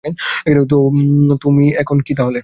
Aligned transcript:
তো, 0.65 0.77
তুমি 1.41 1.65
এখন 1.75 1.97
কী 2.01 2.13
তাহলে? 2.15 2.39